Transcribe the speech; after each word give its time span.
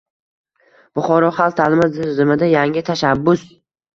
Buxoro: 0.99 1.27
xalq 1.41 1.59
ta’limi 1.59 1.89
tizimida 1.97 2.49
yangi 2.53 2.83
tashabbusng 2.91 3.55